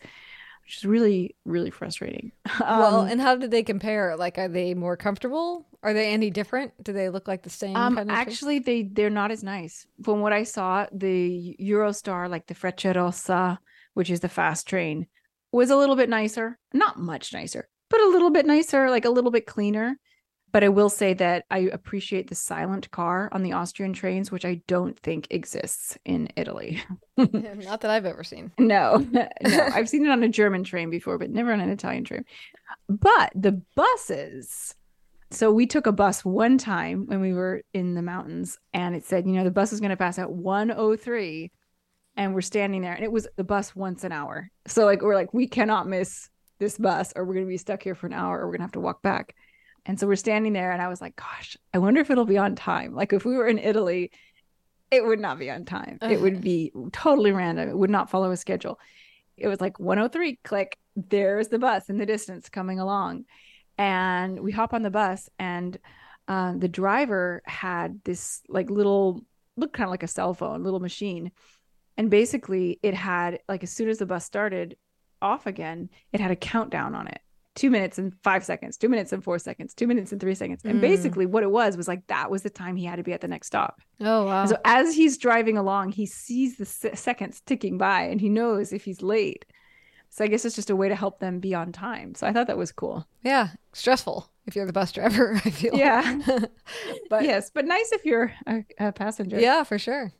[0.64, 2.32] which is really, really frustrating.
[2.60, 4.16] well, Um, and how did they compare?
[4.16, 5.66] Like, are they more comfortable?
[5.82, 6.74] Are they any different?
[6.84, 8.16] Do they look like the same um, kind of?
[8.16, 9.88] actually, they they're not as nice.
[10.04, 13.58] From what I saw, the Eurostar, like the Frecciarossa,
[13.96, 15.08] which is the fast train,
[15.52, 16.60] was a little bit nicer.
[16.72, 19.98] Not much nicer, but a little bit nicer, like a little bit cleaner.
[20.52, 24.46] But I will say that I appreciate the silent car on the Austrian trains, which
[24.46, 26.82] I don't think exists in Italy.
[27.18, 28.52] Not that I've ever seen.
[28.58, 32.04] No, no, I've seen it on a German train before, but never on an Italian
[32.04, 32.26] train.
[32.88, 34.76] But the buses.
[35.32, 39.06] So we took a bus one time when we were in the mountains, and it
[39.06, 41.52] said, you know, the bus is going to pass at 103,
[42.16, 44.50] and we're standing there, and it was the bus once an hour.
[44.66, 47.82] So like we're like, we cannot miss this bus, or we're going to be stuck
[47.82, 49.36] here for an hour, or we're going to have to walk back.
[49.86, 52.38] And so we're standing there, and I was like, gosh, I wonder if it'll be
[52.38, 52.94] on time.
[52.94, 54.12] Like if we were in Italy,
[54.92, 55.98] it would not be on time.
[56.02, 57.70] It would be totally random.
[57.70, 58.80] It would not follow a schedule.
[59.38, 63.26] It was like 103, click, there's the bus in the distance coming along.
[63.78, 65.78] And we hop on the bus, and
[66.28, 69.22] um, the driver had this like little,
[69.56, 71.32] looked kind of like a cell phone, little machine.
[71.98, 74.76] And basically, it had like as soon as the bus started
[75.22, 77.20] off again, it had a countdown on it
[77.56, 80.62] two minutes and five seconds, two minutes and four seconds, two minutes and three seconds.
[80.64, 80.82] And Mm.
[80.82, 83.20] basically, what it was was like that was the time he had to be at
[83.20, 83.82] the next stop.
[84.00, 84.42] Oh wow.
[84.42, 88.30] And so as he's driving along, he sees the se- seconds ticking by and he
[88.30, 89.44] knows if he's late.
[90.10, 92.16] So I guess it's just a way to help them be on time.
[92.16, 93.06] So I thought that was cool.
[93.24, 95.34] yeah, stressful if you're the bus driver.
[95.46, 95.76] I feel.
[95.76, 96.20] Yeah.
[97.10, 99.40] but yes, but nice if you're a, a passenger.
[99.40, 100.12] Yeah, for sure.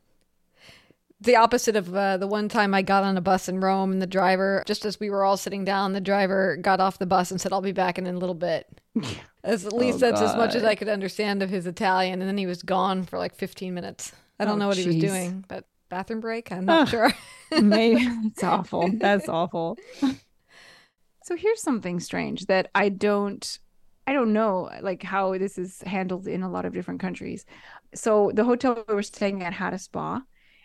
[1.22, 4.00] The opposite of uh, the one time I got on a bus in Rome and
[4.00, 7.30] the driver, just as we were all sitting down, the driver got off the bus
[7.30, 8.66] and said, I'll be back in a little bit.
[9.44, 12.20] As at least Oh, that's as much as I could understand of his Italian.
[12.20, 14.12] And then he was gone for like 15 minutes.
[14.38, 16.50] I don't Oh, know what he was doing, but bathroom break?
[16.52, 16.88] I'm not Ugh.
[16.88, 17.12] sure.
[17.58, 18.96] Maybe it's awful.
[19.00, 19.78] That's awful.
[21.22, 23.58] So here's something strange that I don't
[24.06, 27.44] I don't know like how this is handled in a lot of different countries.
[27.94, 30.22] So the hotel we were staying at had a spa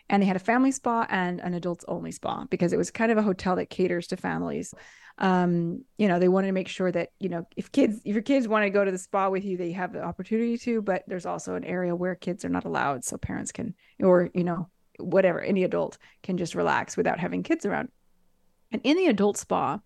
[0.08, 3.10] and they had a family spa and an adults only spa because it was kind
[3.10, 4.72] of a hotel that caters to families.
[5.18, 8.22] Um, you know, they wanted to make sure that, you know, if kids if your
[8.22, 11.04] kids want to go to the spa with you, they have the opportunity to, but
[11.06, 14.68] there's also an area where kids are not allowed so parents can or, you know,
[14.98, 17.88] whatever, any adult can just relax without having kids around.
[18.72, 19.80] And in the adult spa,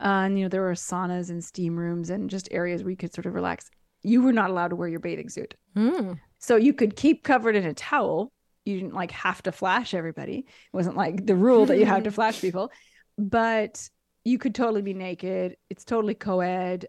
[0.00, 2.96] uh, and you know, there were saunas and steam rooms and just areas where you
[2.96, 3.70] could sort of relax.
[4.02, 5.54] You were not allowed to wear your bathing suit.
[5.76, 6.18] Mm.
[6.38, 8.32] So you could keep covered in a towel.
[8.68, 10.38] You didn't like have to flash everybody.
[10.38, 12.70] It wasn't like the rule that you had to flash people,
[13.16, 13.88] but
[14.24, 15.56] you could totally be naked.
[15.70, 16.86] It's totally co-ed.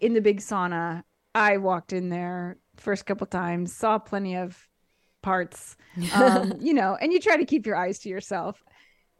[0.00, 1.02] In the big sauna,
[1.34, 4.58] I walked in there first couple times, saw plenty of
[5.22, 5.76] parts.
[6.14, 8.62] Um, you know, and you try to keep your eyes to yourself.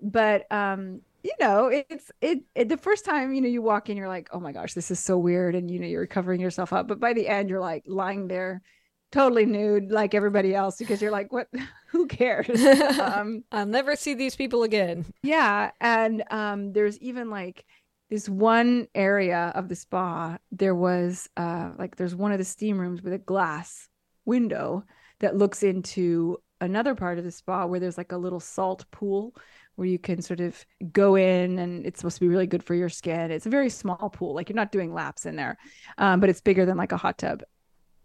[0.00, 3.96] But um, you know, it's it, it the first time, you know, you walk in,
[3.96, 5.54] you're like, oh my gosh, this is so weird.
[5.54, 6.88] And you know, you're covering yourself up.
[6.88, 8.62] But by the end, you're like lying there
[9.12, 11.48] totally nude like everybody else because you're like what?
[11.88, 12.48] Who cares?
[13.00, 15.04] Um I'll never see these people again.
[15.22, 17.64] yeah and um there's even like
[18.10, 22.78] this one area of the spa there was uh like there's one of the steam
[22.80, 23.88] rooms with a glass
[24.24, 24.84] window
[25.20, 29.34] that looks into another part of the spa where there's like a little salt pool
[29.76, 32.74] where you can sort of go in and it's supposed to be really good for
[32.74, 33.30] your skin.
[33.30, 35.56] It's a very small pool like you're not doing laps in there
[35.98, 37.42] um, but it's bigger than like a hot tub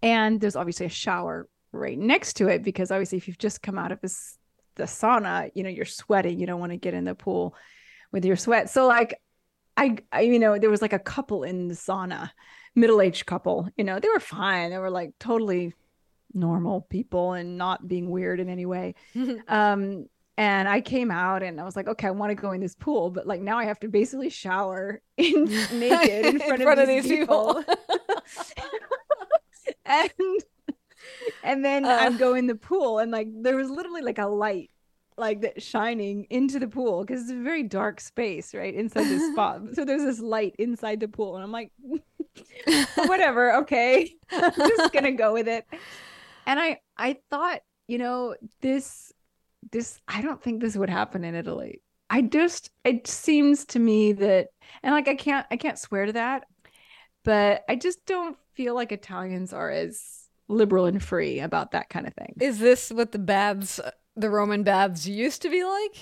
[0.05, 3.77] and there's obviously a shower right next to it because obviously if you've just come
[3.77, 4.37] out of this
[4.75, 6.39] the sauna you know you're sweating.
[6.39, 7.55] You don't want to get in the pool
[8.11, 8.69] with your sweat.
[8.69, 9.19] So like
[9.75, 12.29] I, I you know there was like a couple in the sauna
[12.75, 14.69] middle-aged couple you know they were fine.
[14.69, 15.73] They were like totally
[16.33, 18.95] normal people and not being weird in any way.
[19.47, 22.59] Um and I came out and I was like, okay, I want to go in
[22.59, 26.87] this pool, but like now I have to basically shower in naked in front, of,
[26.87, 27.63] these people.
[29.85, 30.11] And
[31.43, 31.97] and then Uh.
[32.01, 34.71] I'd go in the pool and like there was literally like a light
[35.17, 39.31] like that shining into the pool because it's a very dark space right inside this
[39.33, 39.61] spot.
[39.73, 41.71] So there's this light inside the pool and i'm like
[43.05, 45.65] whatever okay i'm just gonna go with it.
[46.45, 49.13] And i i thought you know this
[49.71, 51.81] this i don't think this would happen in italy.
[52.09, 54.49] I just it seems to me that
[54.83, 56.45] and like i can't i can't swear to that
[57.23, 62.05] but i just don't feel like italians are as liberal and free about that kind
[62.07, 63.79] of thing Is this what the baths,
[64.15, 65.95] the Roman baths, used to be like?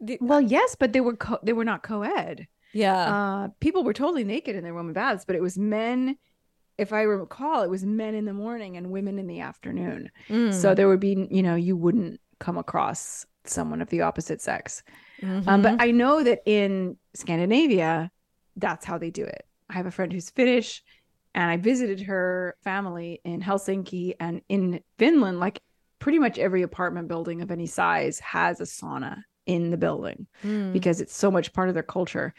[0.00, 3.16] The- well yes but they were co- they were not co-ed yeah.
[3.16, 6.16] uh people were totally naked in their roman baths but it was men
[6.76, 10.52] if i recall it was men in the morning and women in the afternoon Mm.
[10.52, 14.82] so there would be you know you wouldn't come across someone of the opposite sex
[15.46, 18.10] um, but i know that in scandinavia
[18.56, 20.82] that's how they do it i have a friend who's finnish
[21.36, 25.60] and i visited her family in helsinki and in finland like
[26.00, 29.14] pretty much every apartment building of any size has a sauna
[29.46, 30.72] in the building Mm.
[30.72, 32.34] because it's so much part of their culture.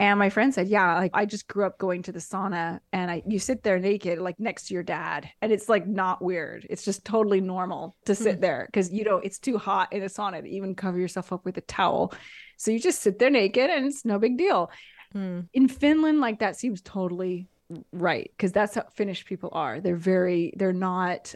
[0.00, 3.10] And my friend said, "Yeah, like I just grew up going to the sauna, and
[3.10, 6.66] I you sit there naked, like next to your dad, and it's like not weird.
[6.70, 8.40] It's just totally normal to sit Hmm.
[8.46, 11.44] there because you know it's too hot in a sauna to even cover yourself up
[11.44, 12.12] with a towel,
[12.56, 14.70] so you just sit there naked, and it's no big deal.
[15.16, 15.48] Mm.
[15.52, 17.48] In Finland, like that seems totally
[17.92, 19.80] right because that's how Finnish people are.
[19.80, 21.34] They're very, they're not,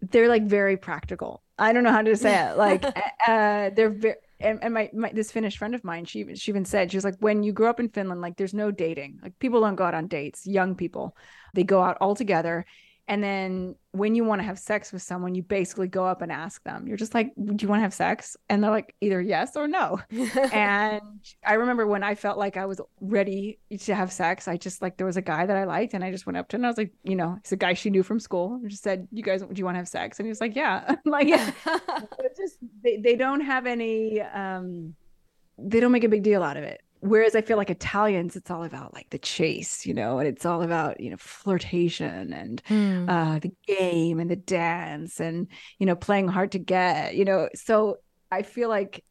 [0.00, 1.42] they're like very practical.
[1.58, 2.56] I don't know how to say it.
[2.56, 2.84] Like,
[3.26, 6.50] uh, they're very, and, and my, my this Finnish friend of mine, she even- she
[6.52, 9.18] even said she was like, when you grow up in Finland, like there's no dating.
[9.22, 10.46] Like people don't go out on dates.
[10.46, 11.16] Young people,
[11.54, 12.66] they go out all together.
[13.08, 16.32] And then when you want to have sex with someone, you basically go up and
[16.32, 16.88] ask them.
[16.88, 19.68] You're just like, "Do you want to have sex?" And they're like, either yes or
[19.68, 20.00] no
[20.52, 21.00] and
[21.44, 24.96] I remember when I felt like I was ready to have sex, I just like
[24.96, 26.60] there was a guy that I liked, and I just went up to him.
[26.60, 28.54] And I was like, you know, he's a guy she knew from school.
[28.54, 30.56] And just said, "You guys, do you want to have sex?" And he was like,
[30.56, 31.52] "Yeah." I'm like, yeah.
[32.36, 34.20] Just they they don't have any.
[34.20, 34.94] um
[35.58, 36.80] They don't make a big deal out of it.
[37.00, 40.44] Whereas I feel like Italians, it's all about like the chase, you know, and it's
[40.46, 43.08] all about you know flirtation and Mm.
[43.08, 45.46] uh, the game and the dance and
[45.78, 47.98] you know playing hard to get you know so
[48.32, 49.04] i feel like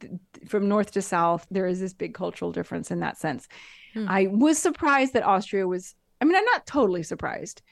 [0.00, 0.12] th-
[0.48, 3.48] from north to south there is this big cultural difference in that sense
[3.94, 4.06] Hmm.
[4.08, 7.62] i was surprised that austria was i mean i'm not totally surprised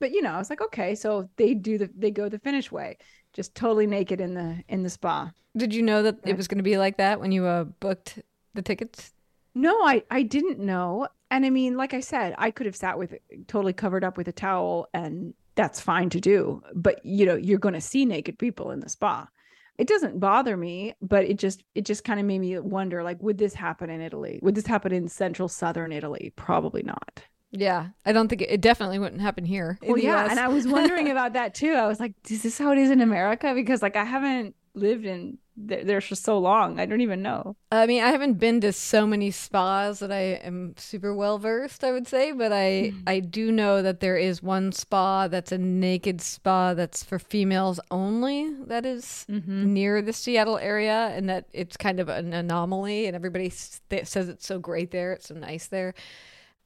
[0.00, 2.72] but you know i was like okay so they do the they go the finnish
[2.72, 2.96] way
[3.32, 6.58] just totally naked in the in the spa Did you know that it was going
[6.58, 8.18] to be like that when you uh, booked
[8.54, 9.12] the tickets?
[9.58, 11.08] No, I I didn't know.
[11.30, 13.14] And I mean, like I said, I could have sat with
[13.48, 16.62] totally covered up with a towel and that's fine to do.
[16.74, 19.28] But you know, you're going to see naked people in the spa.
[19.76, 23.20] It doesn't bother me, but it just it just kind of made me wonder like
[23.20, 24.38] would this happen in Italy?
[24.42, 26.32] Would this happen in central southern Italy?
[26.36, 27.22] Probably not.
[27.50, 29.78] Yeah, I don't think it, it definitely wouldn't happen here.
[29.82, 31.72] well, yeah, and I was wondering about that too.
[31.72, 33.54] I was like, is this how it is in America?
[33.54, 36.78] Because like I haven't lived in there for so long.
[36.78, 37.56] I don't even know.
[37.72, 41.82] I mean, I haven't been to so many spas that I am super well versed,
[41.82, 43.02] I would say, but I mm.
[43.06, 47.80] I do know that there is one spa that's a naked spa that's for females
[47.90, 49.72] only that is mm-hmm.
[49.72, 54.46] near the Seattle area and that it's kind of an anomaly and everybody says it's
[54.46, 55.94] so great there, it's so nice there.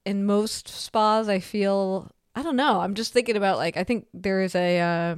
[0.05, 2.81] In most spas, I feel I don't know.
[2.81, 5.17] I'm just thinking about like I think there is a uh,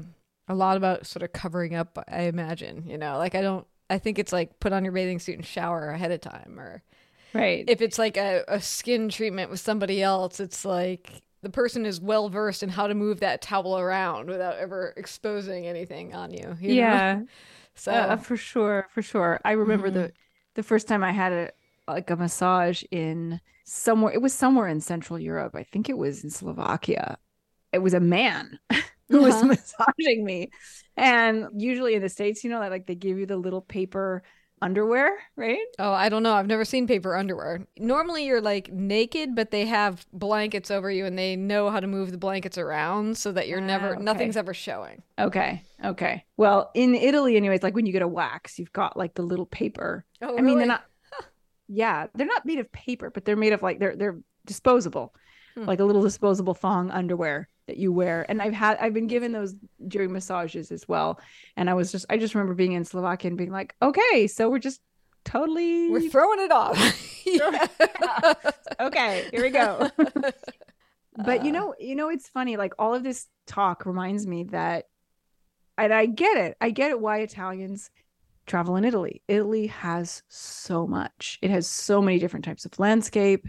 [0.49, 3.99] a lot about sort of covering up i imagine you know like i don't i
[3.99, 6.83] think it's like put on your bathing suit and shower ahead of time or
[7.33, 7.65] right.
[7.69, 12.01] if it's like a, a skin treatment with somebody else it's like the person is
[12.01, 16.57] well versed in how to move that towel around without ever exposing anything on you,
[16.59, 17.17] you yeah.
[17.17, 17.27] Know?
[17.77, 19.41] so uh, for sure for sure.
[19.45, 19.99] I remember mm-hmm.
[19.99, 20.13] the
[20.55, 21.51] the first time i had a
[21.87, 25.55] like a massage in somewhere it was somewhere in central europe.
[25.55, 27.19] I think it was in slovakia.
[27.73, 28.59] It was a man
[29.09, 29.47] who was uh-huh.
[29.47, 30.51] massaging me.
[30.97, 34.23] And usually in the States, you know, like they give you the little paper
[34.63, 35.67] underwear, right?
[35.79, 36.35] Oh, I don't know.
[36.35, 37.67] I've never seen paper underwear.
[37.79, 41.87] Normally you're like naked, but they have blankets over you and they know how to
[41.87, 44.03] move the blankets around so that you're never, okay.
[44.03, 45.03] nothing's ever showing.
[45.19, 45.63] Okay.
[45.85, 46.25] Okay.
[46.37, 49.47] Well, in Italy, anyways, like when you get a wax, you've got like the little
[49.47, 50.07] paper.
[50.23, 50.43] Oh, I really?
[50.43, 50.85] mean, they're not,
[51.69, 55.15] yeah, they're not made of paper, but they're made of like, they're, they're disposable,
[55.55, 55.65] hmm.
[55.65, 58.27] like a little disposable thong underwear that you wear.
[58.29, 59.55] And i've had i've been given those
[59.89, 61.21] during massages as well.
[61.57, 64.51] And i was just i just remember being in slovakia and being like okay so
[64.51, 64.81] we're just
[65.25, 66.79] totally we're throwing it off.
[68.81, 69.91] Okay here we go.
[71.17, 71.55] But you uh.
[71.55, 74.87] know you know it's funny like all of this talk reminds me that
[75.79, 77.91] and i get it i get it why italians
[78.47, 79.23] travel in italy.
[79.29, 81.39] Italy has so much.
[81.43, 83.49] It has so many different types of landscape.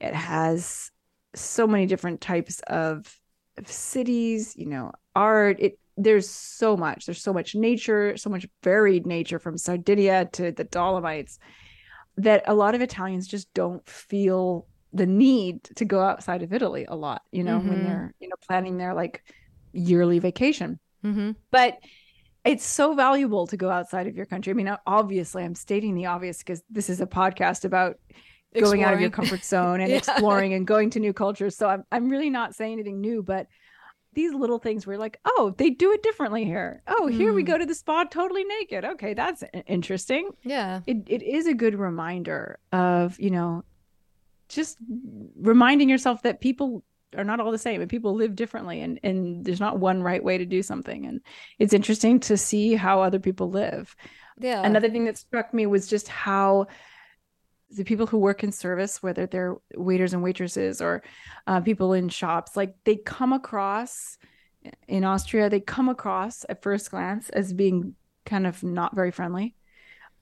[0.00, 0.90] It has
[1.34, 3.19] so many different types of
[3.64, 5.58] cities, you know, art.
[5.60, 7.06] It there's so much.
[7.06, 11.38] There's so much nature, so much varied nature from Sardinia to the Dolomites
[12.16, 16.86] that a lot of Italians just don't feel the need to go outside of Italy
[16.88, 17.68] a lot, you know, mm-hmm.
[17.68, 19.22] when they're, you know, planning their like
[19.72, 20.78] yearly vacation.
[21.04, 21.32] Mm-hmm.
[21.50, 21.78] But
[22.44, 24.50] it's so valuable to go outside of your country.
[24.50, 27.96] I mean, obviously, I'm stating the obvious because this is a podcast about
[28.58, 29.96] going out of your comfort zone and yeah.
[29.96, 31.56] exploring and going to new cultures.
[31.56, 33.46] So I'm I'm really not saying anything new, but
[34.12, 36.82] these little things were like, oh, they do it differently here.
[36.88, 37.12] Oh, mm.
[37.12, 37.46] here we hmm.
[37.46, 38.84] go to the spa totally naked.
[38.84, 40.30] Okay, that's interesting.
[40.42, 40.80] Yeah.
[40.86, 43.64] It it is a good reminder of, you know,
[44.48, 44.78] just
[45.36, 46.82] reminding yourself that people
[47.16, 50.22] are not all the same and people live differently and and there's not one right
[50.22, 51.20] way to do something and
[51.58, 53.94] it's interesting to see how other people live.
[54.38, 54.62] Yeah.
[54.64, 56.66] Another thing that struck me was just how
[57.70, 61.02] the people who work in service, whether they're waiters and waitresses or
[61.46, 64.18] uh, people in shops, like they come across
[64.88, 67.94] in Austria, they come across at first glance as being
[68.26, 69.54] kind of not very friendly.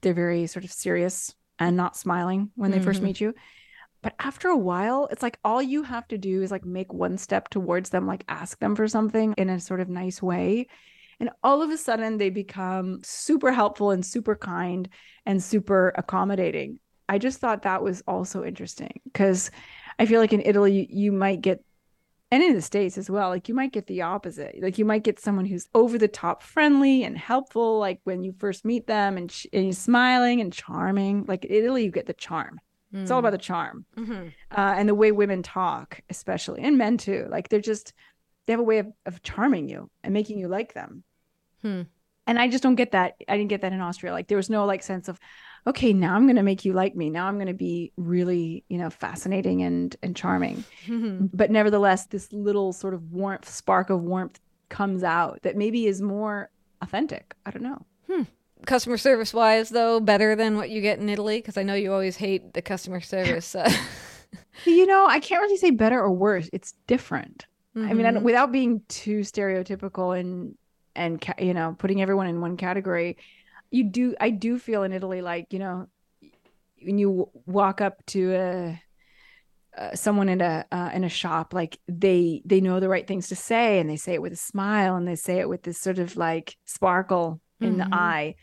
[0.00, 2.86] They're very sort of serious and not smiling when they mm-hmm.
[2.86, 3.34] first meet you.
[4.00, 7.18] But after a while, it's like all you have to do is like make one
[7.18, 10.68] step towards them, like ask them for something in a sort of nice way.
[11.18, 14.88] And all of a sudden, they become super helpful and super kind
[15.26, 16.78] and super accommodating.
[17.08, 19.50] I just thought that was also interesting because
[19.98, 21.62] I feel like in Italy you, you might get
[22.30, 25.02] and in the states as well like you might get the opposite like you might
[25.02, 29.16] get someone who's over the top friendly and helpful like when you first meet them
[29.16, 32.60] and, sh- and he's smiling and charming like in italy you get the charm
[32.94, 33.02] mm.
[33.02, 34.28] it's all about the charm mm-hmm.
[34.50, 37.92] uh, and the way women talk especially and men too like they're just
[38.46, 41.02] they have a way of, of charming you and making you like them
[41.62, 41.82] hmm.
[42.26, 44.50] and i just don't get that i didn't get that in austria like there was
[44.50, 45.18] no like sense of
[45.66, 47.10] okay, now I'm going to make you like me.
[47.10, 50.64] Now I'm going to be really, you know, fascinating and and charming.
[50.86, 51.26] Mm-hmm.
[51.32, 56.00] But nevertheless, this little sort of warmth, spark of warmth comes out that maybe is
[56.00, 56.50] more
[56.82, 57.34] authentic.
[57.46, 57.84] I don't know.
[58.06, 58.22] Hmm.
[58.66, 61.92] Customer service wise, though, better than what you get in Italy because I know you
[61.92, 63.54] always hate the customer service.
[63.54, 63.70] Uh.
[64.66, 66.50] you know, I can't really say better or worse.
[66.52, 67.46] It's different.
[67.76, 67.88] Mm-hmm.
[67.88, 68.24] I mean, I mm-hmm.
[68.24, 70.56] without being too stereotypical and
[70.96, 73.16] and you know putting everyone in one category
[73.70, 75.86] you do i do feel in italy like you know
[76.82, 78.82] when you walk up to a
[79.76, 83.28] uh, someone in a uh, in a shop like they they know the right things
[83.28, 85.78] to say and they say it with a smile and they say it with this
[85.78, 87.90] sort of like sparkle in mm-hmm.
[87.90, 88.34] the eye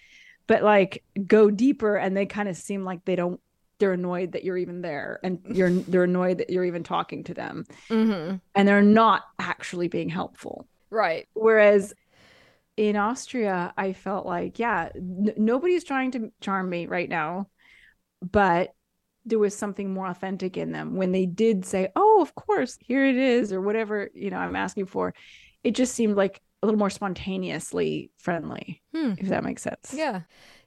[0.47, 3.41] but like go deeper and they kind of seem like they don't
[3.79, 7.33] they're annoyed that you're even there and you're they're annoyed that you're even talking to
[7.33, 8.37] them mm-hmm.
[8.53, 11.93] and they're not actually being helpful right whereas
[12.77, 17.47] in Austria, I felt like, yeah, n- nobody's trying to charm me right now,
[18.21, 18.73] but
[19.25, 23.05] there was something more authentic in them when they did say, "Oh, of course, here
[23.05, 25.13] it is," or whatever you know I'm asking for.
[25.63, 29.13] It just seemed like a little more spontaneously friendly, Hmm.
[29.17, 29.93] if that makes sense.
[29.95, 30.21] Yeah.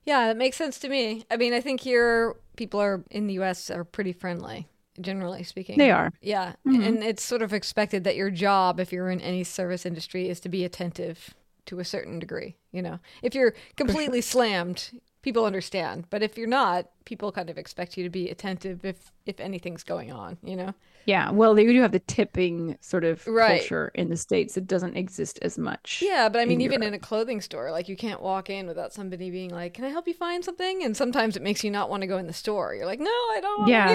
[0.04, 1.24] Yeah, that makes sense to me.
[1.30, 4.66] I mean, I think here people are in the US are pretty friendly,
[5.00, 5.78] generally speaking.
[5.78, 6.12] They are.
[6.20, 6.54] Yeah.
[6.66, 6.86] Mhm.
[6.86, 10.40] And it's sort of expected that your job, if you're in any service industry, is
[10.40, 11.34] to be attentive
[11.68, 12.56] to a certain degree.
[12.72, 14.90] You know, if you're completely slammed,
[15.22, 16.06] people understand.
[16.10, 19.84] But if you're not, people kind of expect you to be attentive if if anything's
[19.84, 20.74] going on, you know?
[21.04, 21.30] Yeah.
[21.30, 23.60] Well, they do have the tipping sort of Right.
[23.60, 24.56] culture in the States.
[24.56, 26.02] It doesn't exist as much.
[26.02, 26.88] Yeah, but I mean, in even Europe.
[26.88, 29.88] in a clothing store, like you can't walk in without somebody being like, "Can I
[29.88, 32.32] help you find something?" And sometimes it makes you not want to go in the
[32.32, 32.74] store.
[32.74, 33.86] You're like, "No, I don't want Yeah.
[33.86, 33.94] to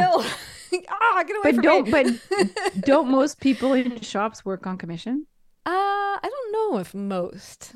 [0.72, 1.92] go." ah, get away But from don't me.
[1.92, 2.08] but
[2.80, 5.28] don't most people in shops work on commission?
[5.66, 7.74] Uh, I don't know if most.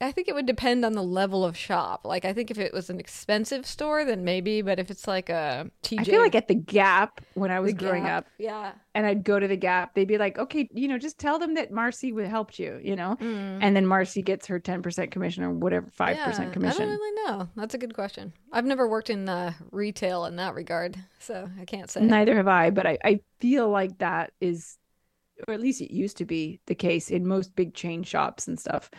[0.00, 2.04] I think it would depend on the level of shop.
[2.04, 4.60] Like, I think if it was an expensive store, then maybe.
[4.60, 7.72] But if it's like a TJ, I feel like at the Gap when I was
[7.74, 10.88] growing Gap, up yeah, and I'd go to the Gap, they'd be like, "Okay, you
[10.88, 13.58] know, just tell them that Marcy would helped you, you know." Mm.
[13.62, 16.44] And then Marcy gets her 10% commission or whatever, 5% commission.
[16.44, 16.88] I commission.
[16.88, 17.48] don't really know.
[17.56, 18.32] That's a good question.
[18.52, 22.02] I've never worked in uh, retail in that regard, so I can't say.
[22.02, 24.76] Neither have I, but I, I feel like that is,
[25.46, 28.58] or at least it used to be the case in most big chain shops and
[28.58, 28.90] stuff.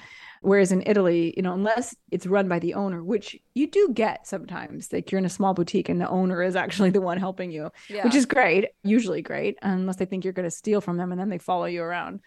[0.42, 4.28] Whereas in Italy, you know, unless it's run by the owner, which you do get
[4.28, 7.52] sometimes, like you're in a small boutique and the owner is actually the one helping
[7.52, 8.04] you, yeah.
[8.04, 11.20] which is great, usually great, unless they think you're going to steal from them and
[11.20, 12.20] then they follow you around.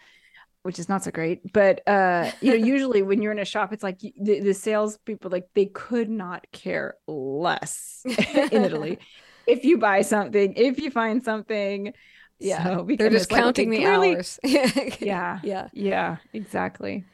[0.63, 3.73] Which is not so great, but uh, you know, usually when you're in a shop,
[3.73, 8.99] it's like the, the salespeople like they could not care less in Italy
[9.47, 11.95] if you buy something, if you find something.
[12.41, 14.39] Yeah, So, They're just it's like, counting the clearly- hours.
[15.01, 15.41] Yeah.
[15.43, 15.69] Yeah.
[15.73, 17.05] Yeah, exactly.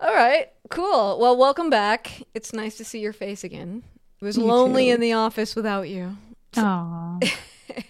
[0.00, 0.46] All right.
[0.70, 1.18] Cool.
[1.18, 2.22] Well, welcome back.
[2.34, 3.82] It's nice to see your face again.
[4.20, 4.94] It was You lonely too.
[4.94, 6.16] in the office without you.
[6.56, 7.18] Oh,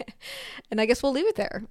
[0.71, 1.65] and I guess we'll leave it there.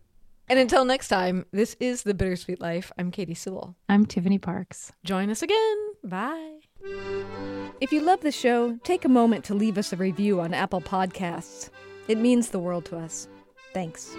[0.49, 2.91] And until next time, this is The Bittersweet Life.
[2.97, 3.76] I'm Katy Sewall.
[3.89, 4.93] I'm Tiffany Parks.
[5.03, 5.78] Join us again.
[6.03, 6.59] Bye.
[7.82, 10.80] If you love the show, take a moment to leave us a review on Apple
[10.82, 11.70] Podcasts.
[12.07, 13.28] It means the world to us.
[13.78, 14.18] Thanks.